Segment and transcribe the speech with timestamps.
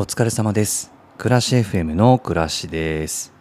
[0.00, 0.92] お疲れ様です。
[1.16, 3.32] 暮らし FM の暮らしです。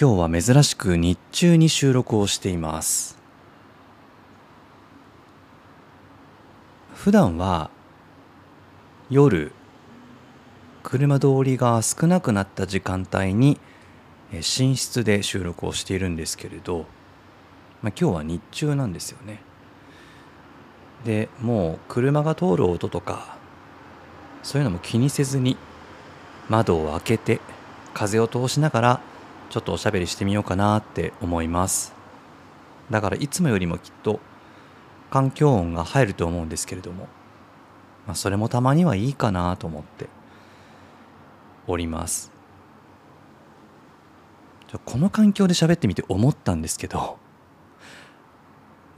[0.00, 3.18] 今日は珍しく日中に収録をしています。
[6.94, 7.68] 普段は
[9.10, 9.50] 夜
[10.84, 13.58] 車通りが少なくなった時間帯に
[14.32, 14.42] え寝
[14.76, 16.86] 室で収録をしているんですけれど、
[17.82, 19.42] まあ、今日は日中なんですよね。
[21.04, 23.42] でもう車が通る音とか
[24.44, 25.56] そういうのも気にせずに
[26.48, 27.40] 窓を開けて
[27.94, 29.00] 風を通しながら
[29.50, 31.94] ちょっとおしゃべりしてみようかなって思います。
[32.90, 34.20] だからいつもよりもきっと
[35.10, 37.08] 環境音が入ると思うんですけれども、
[38.06, 40.08] まあ、それもたまにはいいかなと思って
[41.66, 42.30] おります。
[44.84, 47.16] この環境で喋ってみて思ったんですけど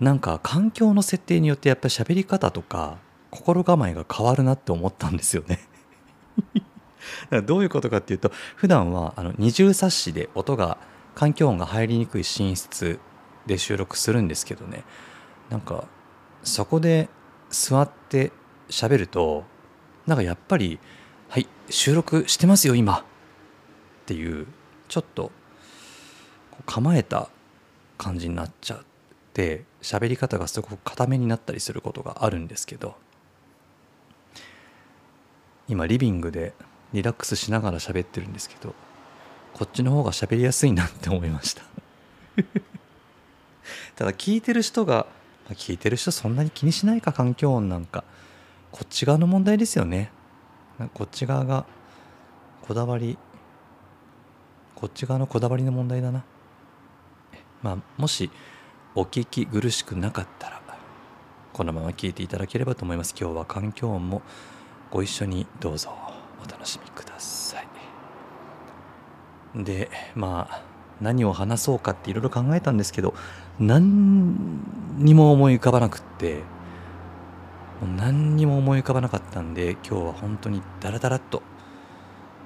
[0.00, 2.96] なんか環境の設定によってやっぱり喋り方とか
[3.36, 5.60] 心構えが変わるなって思ったんですよね。
[7.44, 10.78] どういうことかっていうと普段はあの二重冊子で音が
[11.14, 12.98] 環境音が入りにくい寝室
[13.46, 14.84] で収録するんですけどね。
[15.50, 15.84] なんか
[16.42, 17.08] そこで
[17.50, 18.32] 座って
[18.68, 19.44] 喋ると
[20.06, 20.80] なんかやっぱり
[21.28, 23.04] 「はい収録してますよ今」っ
[24.06, 24.46] ていう
[24.88, 25.30] ちょっと
[26.64, 27.28] 構えた
[27.98, 28.78] 感じになっちゃっ
[29.32, 32.96] て喋り方がすごく固めになったりすることがあるんですけど。
[35.68, 36.54] 今リビングで
[36.92, 38.74] リラックスしながら喋ってるんですけど
[39.54, 41.62] こっちの方が喋りやすいなって思いました。
[43.96, 45.06] ただ聞いてる人が
[45.46, 48.04] まあ聞いてる人そんなに気にしないか環境音なんか
[48.70, 50.10] こっち側の問題ですよね。
[50.92, 51.64] こっち側が
[52.62, 53.16] こだわり
[54.74, 56.24] こっち側のこだわりの問題だな。
[57.62, 58.30] まあもし
[58.94, 60.56] お聞き苦しくなかったら
[61.56, 63.14] このまま聞いていただければと思います。
[63.18, 64.20] 今日は環境音も
[64.90, 65.90] ご一緒にどうぞ
[66.44, 67.66] お楽しみください。
[69.64, 70.62] でまあ
[71.00, 73.14] 何を話そうかっていろいろ考えたんですけど
[73.58, 74.36] 何
[74.98, 76.42] にも思い浮かばなくって
[77.96, 81.42] 何にも思い浮かばなかったんで今日は本当にダラダラと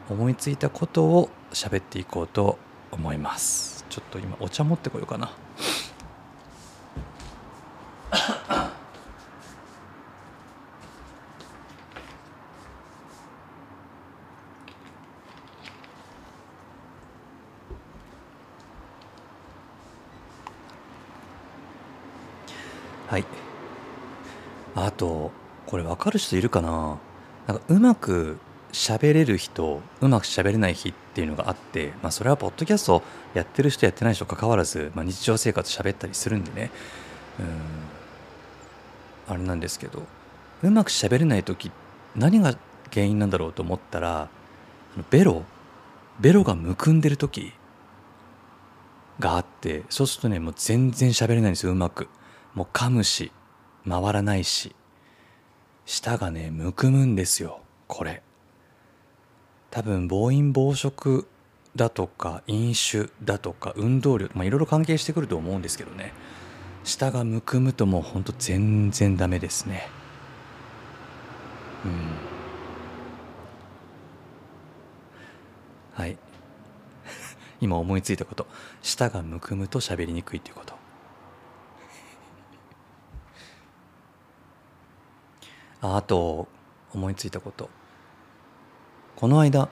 [0.08, 2.58] 思いついたことを喋っていこうと
[2.90, 3.84] 思います。
[3.88, 5.32] ちょっと今お茶持ってこようかな
[23.08, 23.24] はい
[24.76, 25.32] あと
[25.66, 26.98] これ分かる人いるかな？
[27.46, 28.38] なんかうまく
[28.72, 33.02] 喋れる人うまく喋れない日っていうのがあって、まあ、それはポッドキャスト
[33.34, 36.70] やってる人やってない人関わらず、まあ、日常生活喋ったりするんでね。
[37.38, 37.42] う
[39.30, 39.34] ん。
[39.34, 40.02] あれなんですけど
[40.62, 41.70] うまく喋れない時
[42.16, 42.56] 何が
[42.92, 44.28] 原因なんだろうと思ったら
[45.10, 45.44] ベロ
[46.18, 47.52] ベロがむくんでる時
[49.20, 52.08] があってそうするとねもう全然喋れないんですようまく。
[52.54, 53.30] もう噛むし
[53.88, 54.74] 回らないし。
[55.90, 58.22] 舌がねむくむんですよこれ。
[59.72, 61.26] 多分暴飲暴食
[61.74, 66.12] だとか飲酒だとか運動量まあいろいろ関係してくると思うんですけどね。
[66.84, 69.88] 舌がむくむともうほんと全然ダメですね。
[71.84, 71.92] うん。
[75.94, 76.16] はい。
[77.60, 78.46] 今思いついたこと。
[78.80, 80.79] 舌がむくむと喋りにくいということ。
[85.82, 86.48] ああと
[86.92, 87.70] 思いついたこと。
[89.16, 89.68] この間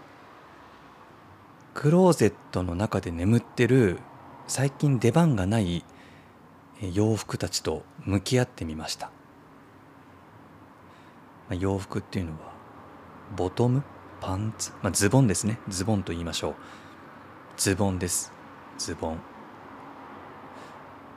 [1.74, 3.98] クローゼットの中で眠ってる
[4.47, 5.84] 最近出番がない
[6.80, 9.06] 洋服たちと向き合ってみました。
[9.06, 9.12] ま
[11.50, 12.38] あ洋服っていうのは
[13.36, 13.83] ボトム？
[14.21, 15.60] パンツ、まあ、ズボンですね。
[15.68, 16.54] ズボンと言いましょう。
[17.56, 18.33] ズボンです。
[18.77, 19.21] ズボン。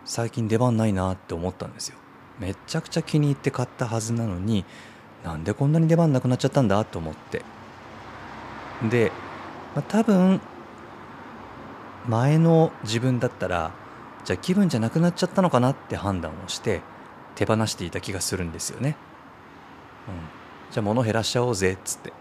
[0.05, 1.97] 最近出番ないなって思ったんですよ。
[2.41, 4.65] めちゃくちゃ気に入って買ったはずなのに
[5.23, 7.43] なんでこんなに出番なくなっちゃったんだと思って。
[8.89, 9.11] で、
[9.75, 10.41] まあ、多分
[12.07, 13.71] 前の自分だったら
[14.25, 16.81] じゃあ気分じゃなくなっちゃったのかなって判断をして
[17.35, 18.95] 手放していた気がするんですよね、
[20.07, 20.15] うん、
[20.71, 22.11] じゃあ物減らしちゃおうぜっつって。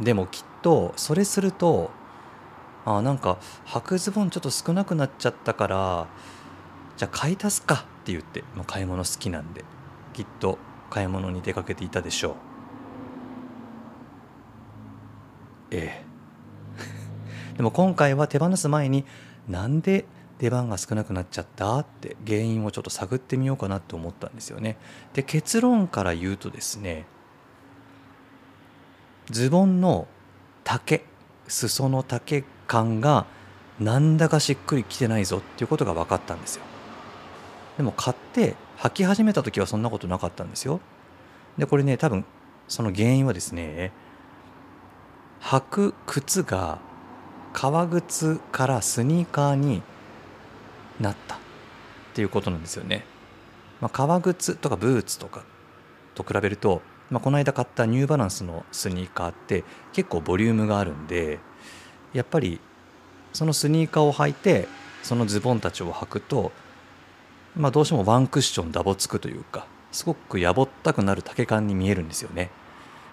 [0.00, 1.90] でもきっとそれすると
[2.86, 6.06] あなんか履くズボンちょっと少なくなっちゃったから
[6.96, 7.84] じゃあ買い足すか。
[8.04, 9.64] って言って、まあ、買い物好きなんで
[10.12, 10.58] きっと
[10.90, 12.34] 買い物に出かけていたでしょう。
[15.70, 16.04] え
[17.50, 17.56] え。
[17.56, 19.06] でも今回は手放す前に
[19.48, 20.04] なんで
[20.38, 24.76] 出番が少なくなっちゃったって原因をちょっと探ってみようかなと思ったんですよね。
[25.14, 27.06] で結論から言うとですね
[29.30, 30.06] ズボンの
[30.62, 31.02] 丈
[31.48, 33.24] 裾の丈感が
[33.80, 36.73] なんだかしっくりきてないぞっていうことが分かったんですよ。
[37.76, 40.80] でも買って履き始めた時はそんなことなかったんですよ。
[41.58, 42.24] でこれね多分
[42.68, 43.92] その原因はですね
[45.40, 46.78] 履く靴が
[47.52, 49.82] 革靴からスニーカーに
[51.00, 51.38] なったっ
[52.14, 53.04] ていうことなんですよね、
[53.80, 55.44] まあ、革靴とかブーツとか
[56.14, 61.38] と比べると、まあ、この間買ったニューバランスのスニーカーって結構ボリュームがあるんで
[62.12, 62.60] やっぱり
[63.32, 64.68] そのスニーカーを履いて
[65.02, 66.50] そのズボンたちを履くと、
[67.56, 72.50] まあ、どうしてもワンクッションダボつくというかすごくやぼったくなる丈感に見えるんですよね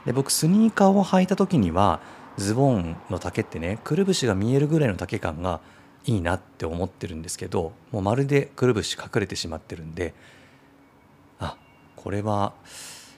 [0.05, 1.99] で僕スニーカーを履いた時には
[2.37, 5.59] ズボンの丈ってねくるぶしが見えるぐらいの丈感が
[6.05, 10.15] いいなって思ってるんですけどもうまるでくるぶし隠れてしまってるんで
[11.39, 11.55] あ
[11.95, 12.53] これは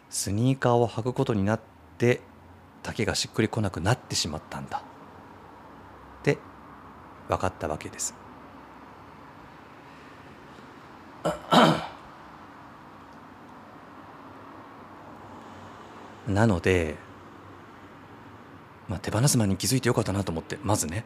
[0.09, 1.59] スニーカーを履くことになっ
[1.97, 2.19] て
[2.81, 4.83] 丈がしっくりこなくなってしまったんだ
[6.19, 6.37] って
[7.29, 8.22] 分かったわけです。
[16.27, 16.95] なので、
[18.87, 21.05] まあ、手放す前に気づいてよかったなと思ってまずね。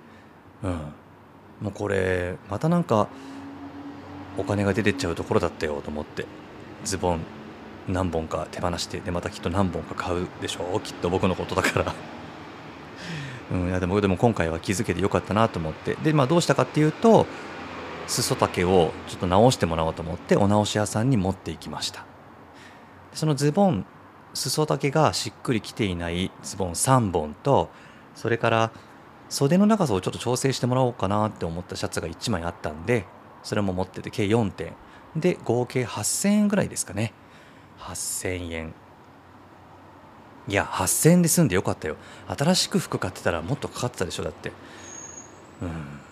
[0.63, 0.71] うん。
[1.61, 3.07] もうこれまたなんか
[4.37, 6.25] お金が出てっちゃうところだったよと思って
[6.83, 7.21] ズボン
[7.87, 10.81] 何本か手放してでまたきっと何本か買うでしょう。
[10.81, 11.95] きっと僕のことだから。
[13.49, 15.95] うん、いやでもでも今回は気づけてよかったなと思って。
[16.03, 17.25] で、まあ、どうしたかっていうと
[18.07, 22.05] 裾丈をちょっと直してもらおうと思ってお直し屋さんに持っていきました。
[23.13, 23.85] そのズボン
[24.33, 27.69] 裾丈がしっくりきていないズボン3本と
[28.15, 28.71] それから
[29.29, 33.05] 袖の長さをちょっと調整してもらおうかなって思ったシャツが1枚あったんで
[33.43, 34.73] それも持ってて計4点。
[35.15, 37.13] で合計8000円ぐらいですかね。
[37.79, 38.73] 8000円。
[40.47, 41.97] いや8000円で済んでよかったよ。
[42.27, 44.51] 新しく服買ってたらもっとかかってたでしょだって。
[45.61, 46.06] うん。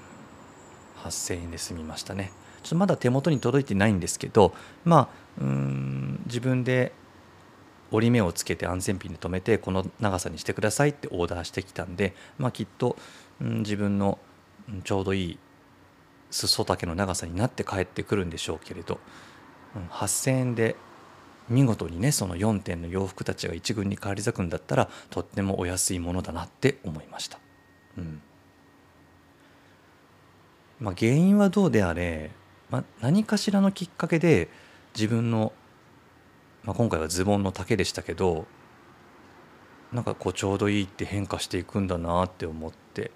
[1.05, 2.31] 8000円で済みましたね
[2.63, 4.53] ちょっとまだ手元に届いてないんですけど
[4.83, 5.07] まあ
[5.41, 6.91] うん自分で
[7.91, 12.97] 折り目をつけて安全ピンで留めてこの長さにしてくださいってオーダーしてきたんで、まあ、きっと、
[13.41, 14.17] うん、自分の
[14.83, 15.39] ちょうどいい
[16.31, 18.99] 裾丈の長さになって帰ってくるんでしょうけれど、
[19.75, 20.75] うん、8,000円で
[21.47, 27.39] 見事にねその4点の洋服たちが一軍に返り咲くんだったらとってもお安いものだなって思いました。
[27.97, 28.21] うん
[30.79, 32.31] まあ、原因はどうであれ、
[32.69, 34.49] まあ、何かしらのきっかけで
[34.95, 35.53] 自分の、
[36.63, 38.45] まあ、今回はズボンの丈でしたけど
[39.93, 43.11] なんかこうちょうどいいって変化していくんだなって思って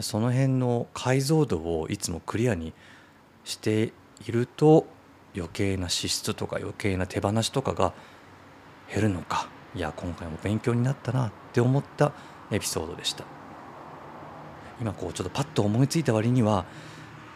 [0.00, 2.72] その辺の解像度をいつもクリアに
[3.44, 3.92] して
[4.26, 4.86] いると
[5.34, 7.92] 余計な支出とか余計な手放しとかが
[8.92, 12.12] 減るのかいや今回も勉強になったなって思った
[12.50, 13.35] エピソードでした。
[14.80, 16.64] 今こうちょっとパッと思いついた割には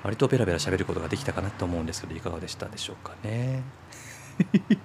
[0.03, 3.63] 割とベラベラ喋ることができたかなと思うんですけどいかがでしたでしょうかね。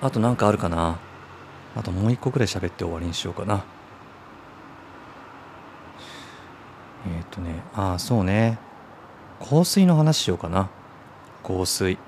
[0.00, 0.98] あと何かあるかな。
[1.74, 3.64] あともう一個くらい喋って終わりにしようかな。
[7.06, 8.58] えっ、ー、とねああそうね。
[9.40, 10.68] 香水の話しようかな。
[11.42, 11.98] 香水。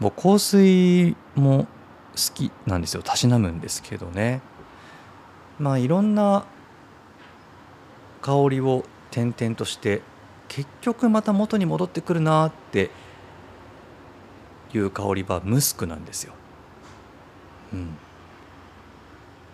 [0.00, 1.66] 僕香水も
[2.12, 4.40] 好きなんですよたしなむんですけどね
[5.58, 6.44] まあいろんな
[8.20, 10.02] 香りを転々として
[10.48, 12.90] 結局また元に戻ってくるなって
[14.74, 16.34] いう香りはムスクなんですよ。
[17.72, 17.96] うん、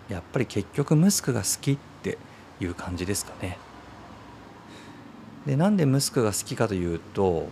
[0.09, 2.17] やっぱり結局ムスクが好きって
[2.59, 3.57] いう感じですかね。
[5.45, 7.47] でなんでムスクが好きかというと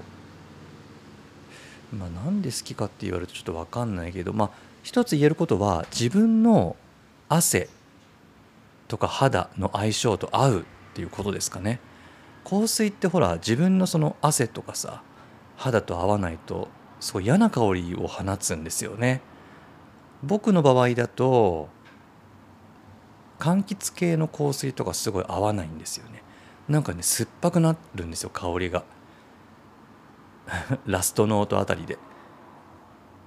[1.97, 4.49] まあなんで好きかって言われるとちょっと分かんないけどまあ
[4.87, 6.77] 一つ言えることは自分の
[7.27, 7.67] 汗
[8.87, 10.63] とか肌の相性と合うっ
[10.93, 11.81] ていうことですかね。
[12.45, 15.03] 香水ってほら自分のその汗とかさ
[15.57, 16.69] 肌と合わないと
[17.01, 19.19] すごい嫌な香りを放つんですよね。
[20.23, 21.67] 僕の場合だと
[23.39, 26.23] 柑橘系の香水とかすごい合わないんですよね。
[26.69, 28.85] なんかね酸っぱくなるんですよ香りが
[30.87, 31.97] ラストノートあたりで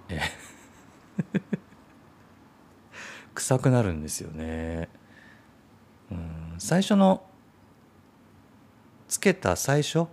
[0.08, 0.22] え
[3.34, 4.88] 臭くなるんですよね。
[6.10, 6.54] うん。
[6.58, 7.22] 最初の
[9.08, 10.04] つけた最初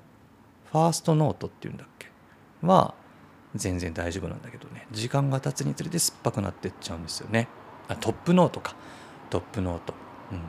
[0.72, 2.08] ファーストノートっていうんだっけ？
[2.62, 2.94] は
[3.56, 4.88] 全然大丈夫なんだけどね。
[4.92, 7.48] 時間が経つにつれて酸っぱくなってっちゃうんですよね。
[7.88, 8.76] あトップノートか。
[9.30, 9.94] トップノート。
[10.32, 10.42] うん。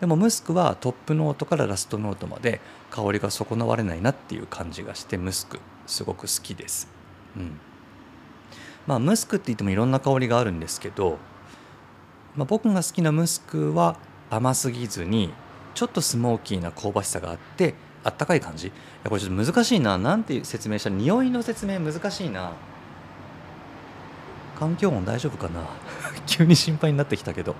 [0.00, 2.60] でもムスクはトップノートからラストノートまで
[2.90, 6.88] 香りが損なわれないなっていう感じがしてムスクすごく好きです。
[7.36, 7.60] うん。
[8.88, 11.18] まあムスクって言ってもいろんな香りがあるんですけど、
[12.34, 13.98] まあ、僕が好きなムスクは
[14.30, 15.32] 甘すぎずに
[15.74, 18.68] ちょっとスモーキーな香ばしさがあってあったかい感じ。
[18.68, 18.70] い
[19.04, 19.98] やこれちょっと難しいな。
[19.98, 20.90] なんて説明した？
[20.90, 22.52] ら匂いの説明難しいな。
[24.58, 25.64] 環境音大丈夫かな？
[26.26, 27.54] 急に心配になってきたけど。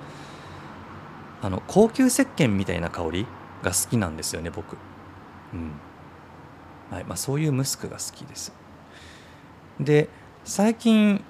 [1.42, 3.26] あの高級石鹸みたいな香り
[3.62, 4.76] が好きなんですよね僕。
[5.52, 5.72] うん。
[6.90, 7.04] はい。
[7.04, 8.52] まあそういうムスクが好きです。
[9.78, 10.08] で
[10.48, 11.22] 最近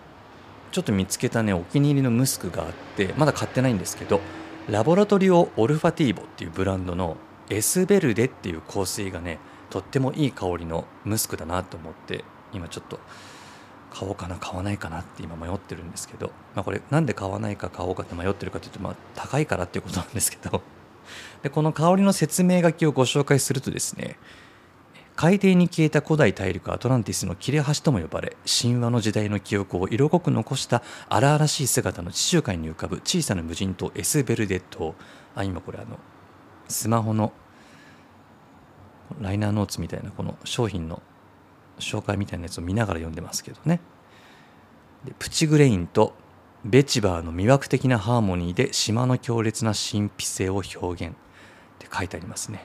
[0.70, 4.20] ちょっと見つけたねお気に入りのムスクがあってまだ買ってないんですけど
[4.70, 7.16] ラボラトリオ・オルファティーボっていうブランドの
[7.50, 12.22] エスベルデっていう香水がねとってもいい香りのムスクだなと思って
[12.52, 13.00] 今ちょっと
[13.90, 20.62] 買おうかな買わないかなって今迷ってるんですけど、まあ、これなんで買わないか買おうかって迷ってるかというと、まあ、高いからっていうことなんですけど
[21.42, 24.16] でこの香りの説明書きをご紹介するとですね
[25.18, 34.94] 海底に消えた古代大陸アトランティスの切れ端とも呼ばれ神話の時代の記憶を色濃く残した荒々しい姿の地中海に浮かぶ小さな無人島エスベルデット。
[35.34, 35.98] あ今これあの
[36.68, 37.32] スマホの
[39.20, 41.02] ライナーノーツみたいなこの商品の
[41.80, 43.80] 紹介みたいなやつを見ながら読んでますけどね。
[45.04, 46.14] でプチグレインと
[46.64, 51.12] ベチバーの魅惑的なハーモニーで島の強烈な神秘性を表現。
[51.16, 51.16] っ
[51.80, 52.64] て書いてありますね。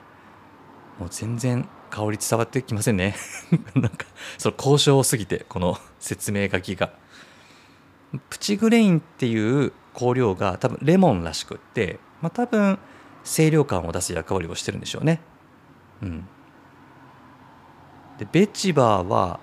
[1.00, 3.16] もう全然香り伝わってきませんね。
[3.76, 4.08] なんか
[4.40, 6.92] その交渉すぎてこの説明書きが。
[8.30, 12.78] プチグレインっていう香料が多分レモンらしくって、まあ、多分
[13.24, 15.22] 清涼感を出す役割をしてるんでしょうね。
[16.02, 16.28] うん。
[18.18, 19.40] でベチバーは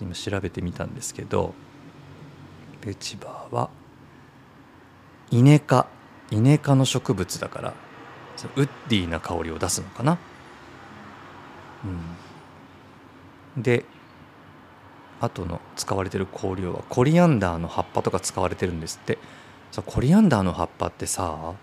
[0.00, 1.54] 今調べてみたんですけど
[2.80, 3.70] ベチバーは
[5.32, 5.86] イネ科。
[6.30, 7.74] イネ科の植物だから
[8.56, 10.18] ウッディな香りを出すのかな。
[13.56, 13.84] で
[15.20, 19.18] あとの使われてる香料はコリアンダーの葉っぱとか使われてるんですって。
[19.70, 21.54] さコリアンダーの葉っぱってさ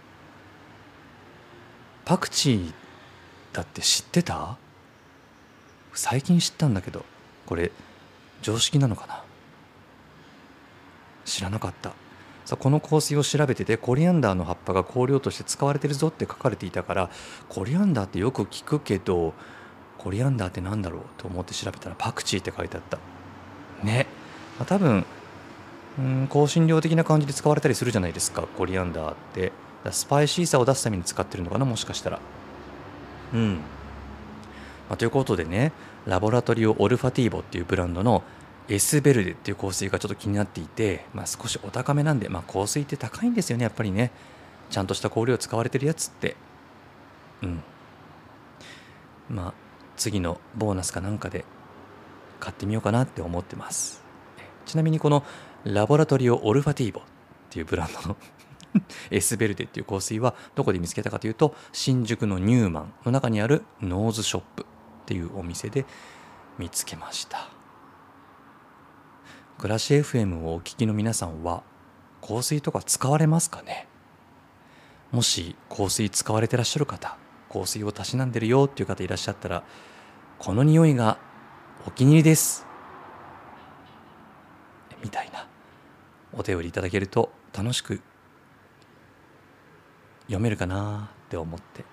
[2.05, 2.73] パクチー
[3.53, 4.57] だって知ってた？
[5.93, 7.05] 最近知ったんだけど
[7.45, 7.71] これ
[8.41, 9.23] 常識なのかな？
[11.23, 11.91] 知らなかった。
[12.45, 17.11] さこの香水を調べててコリアンダーの葉っぱが香料として使われてるぞって書かれていたから
[17.47, 19.35] コリアンダーってよく聞くけど
[19.99, 22.97] コリアンダーって何だろうと思って調べたらパクチーって書いてあった。
[23.83, 24.07] ね、
[24.57, 25.05] まあ、多分
[25.99, 29.51] うん香辛料的な感じで使われたりするじゃないですかコリアンダーって。
[29.91, 32.19] スパイシーさを出すために使ってるのかなもしかしたら。
[33.33, 33.55] うん、
[34.89, 35.71] まあ、ということでね
[36.05, 38.23] ラボラトリオ・オルファティーボっていうブランドの
[38.67, 44.11] エスベルデっていう香水がちょっと気になっていて、まあ、少しお高めなんで、まあ、香水って高いんですよねやっぱりね。
[44.69, 46.35] ちゃんとした香料使われてるやつって。
[47.41, 47.63] うん。
[49.29, 49.68] まあ
[49.99, 51.43] 次のボーナスかなんかで
[52.39, 54.01] 買ってみようかなって思ってます。
[54.65, 55.23] ちなみにこの
[55.65, 57.03] ラボラトリオ・オルファティーボっ
[57.49, 58.17] ていうブランドの
[59.11, 64.65] エスベルデっていう香水はどこで見つけたかというと新宿のニューマンの中にあるノーズショップっ
[65.05, 65.85] ていうお店で
[66.57, 67.49] 見つけました。
[69.57, 71.63] 暮らし FM をお聞きの皆さんは
[72.25, 73.87] 香水とか使われますかね？
[75.11, 77.17] もし香水使われてらっしゃる方
[77.51, 79.63] 香水をたしなんでるよっていう方いらっしゃったら
[80.37, 81.17] この匂いが
[81.87, 82.65] お気に入りです。
[85.03, 85.47] みたいな。
[86.33, 88.01] お便りいただけると楽しく
[90.27, 91.83] 読めるかなって思って。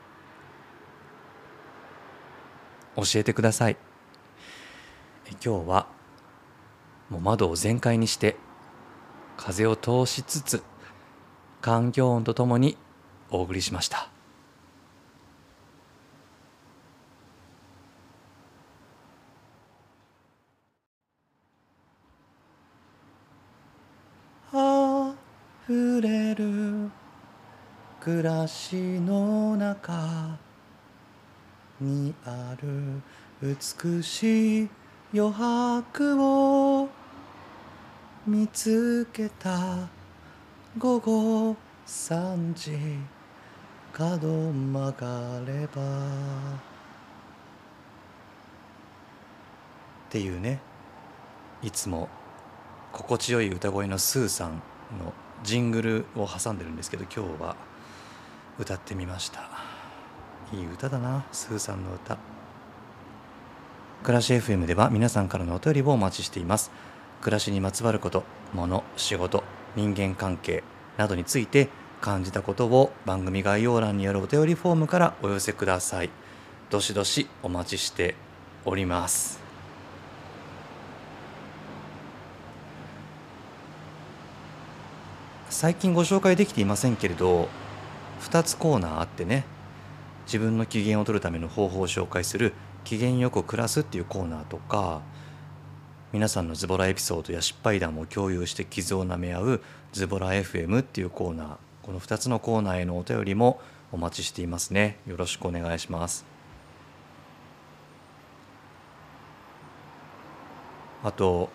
[2.96, 3.76] 教えてください。
[5.44, 5.86] 今日は
[7.10, 8.36] もう窓を全開にして
[9.36, 10.62] 風を通しつつ
[11.60, 12.76] 環境音とともに
[13.30, 14.08] お送りしました
[25.66, 26.90] ふれる
[28.26, 30.36] 暮らしの中
[31.80, 33.00] にある
[33.40, 34.68] 美しい
[35.14, 36.88] 余白を
[38.26, 39.88] 見つけた
[40.76, 41.56] 午後
[41.86, 42.76] 3時
[43.92, 45.82] 角曲がれば。
[46.16, 46.18] っ
[50.10, 50.58] ていうね。
[51.62, 52.08] いつも
[52.90, 54.60] 心地よい歌声のスーさん
[54.98, 55.12] の
[55.44, 57.75] ジングルを挟んでるんですけど今日は。
[58.58, 59.48] 歌ってみました。
[60.52, 62.18] いい歌だなスーさんの歌。
[64.02, 66.70] 暮らし FM では皆さんからのお便りをお待ちしています。
[67.20, 69.42] 暮らしにまつわること物仕事
[69.74, 70.62] 人間関係
[70.96, 71.68] などについて
[72.00, 76.10] 感じたことを番組概要欄にあるお便りフォームからお寄せください。
[76.70, 78.14] どしどしお待ちして
[78.64, 79.40] おります。
[85.50, 87.48] 最近ご紹介できていませんけれど
[88.26, 89.44] 2つコーナーあってね
[90.26, 92.52] 自分の機嫌を取るための方法を紹介する
[92.84, 95.00] 「機嫌よく暮らす」っていうコーナーとか
[96.12, 103.60] 皆さんのズボラエピソードや失敗談を共有して傷をなめ合う「ズボラ FM」っていうコーナーこの2つのコーナーへのお便りも
[103.92, 104.98] お待ちしていますね。
[105.06, 106.24] よろしくお願いします。
[111.04, 111.50] あと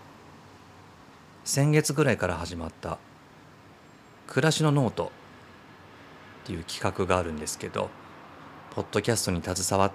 [1.44, 2.98] 先月ぐらいから始まった
[4.28, 5.12] 「暮らしのノート」
[6.42, 7.90] っていう企画があるんですけど
[8.76, 9.92] ポッドキャストに携わ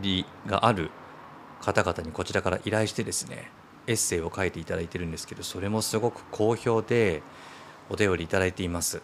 [0.00, 0.90] りがある
[1.60, 3.50] 方々にこちらから依頼してですね
[3.86, 7.22] エッセイを書いていただいてるんですけどそれもすごく好評で
[7.90, 9.02] お便りいただいています。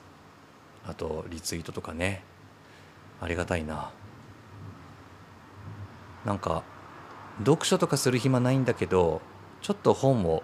[0.87, 2.25] あとリツイートとかね
[3.21, 3.93] ありがたいな。
[6.25, 6.63] なんか
[7.39, 9.21] 読書とかする暇ないんだけど
[9.61, 10.43] ちょっと本を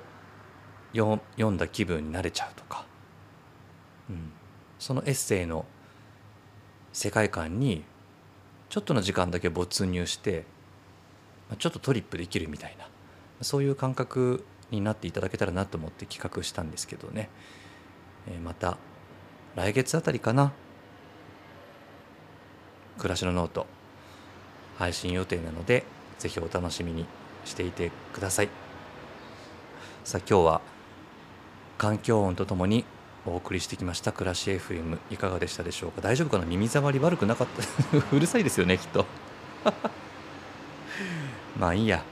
[0.94, 1.20] 読
[1.50, 2.87] んだ気分になれちゃうとか、
[4.08, 4.32] うん、
[4.86, 5.64] そのエッセイの
[6.92, 7.82] 世界観に
[8.68, 10.44] ちょっとの時間だけ没入して
[11.58, 12.86] ちょっとトリップできるみたいな
[13.42, 17.30] そういう感覚になっていただけたらなと思って企画したんですけどね、
[18.44, 18.78] また
[19.56, 20.52] 来月あたりかな
[22.98, 23.66] 「暮らしのノート」
[24.78, 25.82] 配信予定なので
[26.20, 27.06] ぜひお楽しみに
[27.44, 28.48] していてください。
[30.04, 30.60] さあ今日は
[31.76, 32.84] 環境音とともに
[33.26, 36.00] お送りしてきました暮らし FM いかがでしたでしょうか？
[36.00, 36.45] 大丈夫かな？
[36.47, 37.62] 耳障り悪くなかった？
[38.16, 39.04] うるさいですよねきっと。
[41.58, 42.02] まあいいや。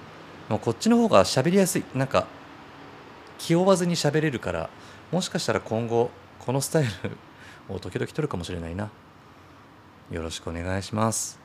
[0.49, 1.85] もうこっちの方が喋りやすい。
[1.95, 2.27] なんか
[3.39, 4.69] 気負わずに喋れるから
[5.11, 6.91] もしかしたら今後このスタイル
[7.69, 8.91] を時々取るかもしれないな。
[10.11, 11.41] よろしくお願いします。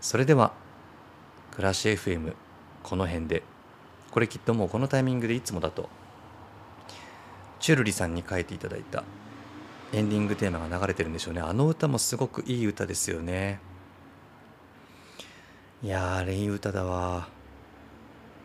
[0.00, 0.52] それでは
[1.52, 2.34] 暮らし FM
[2.82, 3.42] この辺で。
[4.10, 5.88] これきっともうこのタイミングでいつもだと
[7.64, 9.04] チュルリさんに書いていただいた。
[9.94, 11.40] エンディングテーマが流れてるんでしょうね。
[11.40, 13.58] あの歌もすごくいい歌ですよね。
[15.82, 17.26] いやあれいい歌だわ。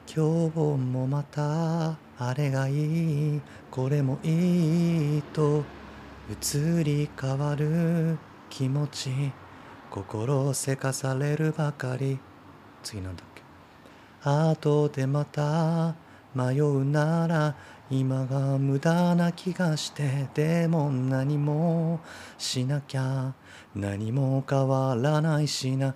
[0.07, 3.41] 今日もまたあれがいい。
[3.69, 5.65] これもいいと
[6.29, 8.17] 移り変わる
[8.49, 9.33] 気持ち。
[9.91, 12.19] 心せかされるばかり。
[12.83, 13.43] 次なんだっけ。
[14.23, 15.95] 後でまた
[16.33, 17.55] 迷うなら
[17.91, 21.99] 今が無駄な気がしてでも何も
[22.37, 23.33] しなきゃ
[23.75, 25.95] 何も変わらないしな。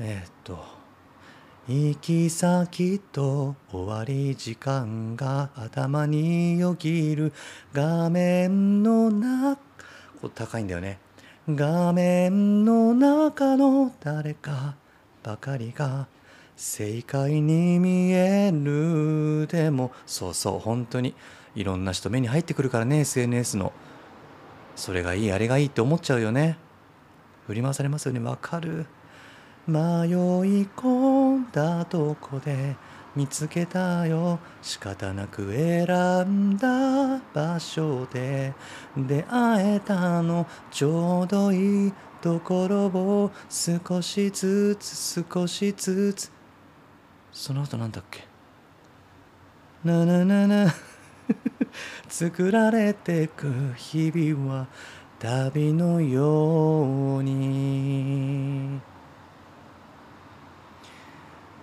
[0.00, 0.80] えっと
[1.68, 7.32] 行き先と終わり時間が頭によぎる
[7.72, 9.56] 画面の中。
[10.20, 10.98] これ高いんだよね。
[11.48, 14.74] 画面の中の誰か
[15.22, 16.08] ばかりが
[16.62, 21.14] 正解に見えるでもそうそう本当に
[21.54, 23.72] いろんな人目に入ってくるからね SNS の。
[24.76, 26.58] それがいいあれがいいって思っちゃうよね。
[27.46, 28.20] 振り回されますよね。
[28.20, 28.84] わかる。
[29.66, 29.78] 迷い
[30.76, 32.76] 込んだとこで
[33.16, 34.38] 見つけたよ。
[34.60, 35.86] 仕方なく選
[36.26, 38.52] んだ場所で。
[38.98, 40.46] 出会えたの。
[40.70, 46.39] ちょうどいいところを少しずつ少しずつ
[47.32, 48.26] その後なんだっけ？
[49.84, 50.74] なななな。
[52.08, 54.66] 作られてく日々は
[55.18, 58.80] 旅のように。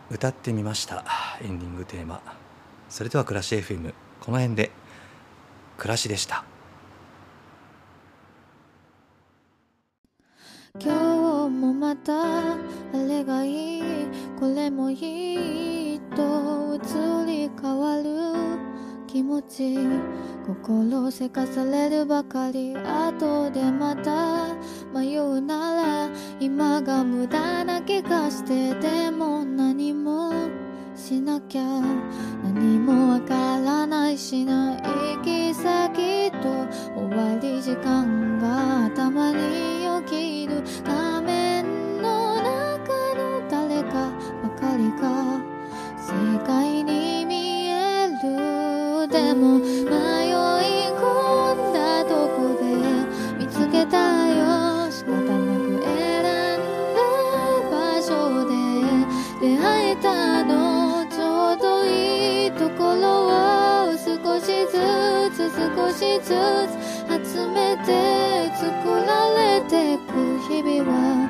[0.10, 1.04] 歌ってみました。
[1.42, 2.22] エンディングテーマ。
[2.90, 4.72] それでは暮らし FM この辺で。
[5.78, 6.44] 暮らしでした。
[10.80, 10.94] 今
[11.50, 12.58] 日もまたあ
[12.94, 13.67] れがいい。
[14.40, 18.04] これもいいと移り変わる
[19.08, 19.76] 気持ち
[20.46, 24.54] 心せかされるばかり後でまた
[24.94, 30.32] 迷うなら今が無駄な気がしてでも何も
[30.96, 31.64] しなきゃ
[32.44, 39.67] 何もわからないしない行き先と終わり時間が頭に
[66.28, 66.34] つ
[67.32, 70.12] 集めて作られてく
[70.50, 71.27] 日々は。